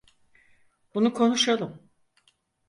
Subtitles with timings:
[0.95, 1.89] Bunu konuşalım.